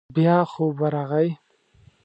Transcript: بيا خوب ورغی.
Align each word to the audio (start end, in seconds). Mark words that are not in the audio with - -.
بيا 0.15 0.37
خوب 0.51 0.73
ورغی. 0.81 1.29